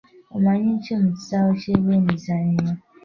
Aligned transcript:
Omanyi 0.35 0.71
ki 0.83 0.93
mu 1.01 1.09
kisaawe 1.15 1.51
ky’ebyemizanyo. 1.61 2.67